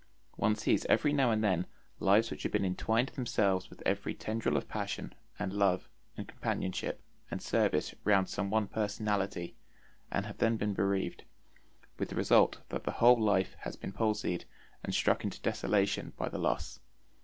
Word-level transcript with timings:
One 0.35 0.55
sees 0.55 0.83
every 0.85 1.13
now 1.13 1.29
and 1.29 1.43
then 1.43 1.67
lives 1.99 2.31
which 2.31 2.41
have 2.41 2.55
entwined 2.55 3.09
themselves 3.09 3.69
with 3.69 3.83
every 3.85 4.15
tendril 4.15 4.57
of 4.57 4.67
passion 4.67 5.13
and 5.37 5.53
love 5.53 5.87
and 6.17 6.27
companionship 6.27 7.03
and 7.29 7.39
service 7.39 7.93
round 8.03 8.27
some 8.27 8.49
one 8.49 8.65
personality, 8.67 9.53
and 10.09 10.25
have 10.25 10.39
then 10.39 10.57
been 10.57 10.73
bereaved, 10.73 11.23
with 11.99 12.09
the 12.09 12.15
result 12.15 12.61
that 12.69 12.83
the 12.83 12.93
whole 12.93 13.21
life 13.23 13.55
has 13.59 13.75
been 13.75 13.91
palsied 13.93 14.45
and 14.83 14.95
struck 14.95 15.23
into 15.23 15.39
desolation 15.39 16.13
by 16.17 16.29
the 16.29 16.39
loss. 16.39 16.79